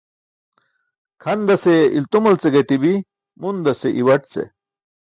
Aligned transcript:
Kʰandase 1.21 1.73
i̇ltumal 1.97 2.35
ce 2.41 2.47
gaṭi̇bi̇, 2.53 3.03
mundasi̇ 3.41 3.89
iwaṭ 4.01 4.23
ce. 4.31 4.43